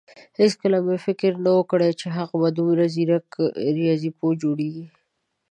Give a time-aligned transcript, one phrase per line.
[0.39, 3.27] هيڅکله مې فکر نه وو کړی چې هغه به دومره ځيرک
[3.77, 4.85] رياضيپوه جوړېږي.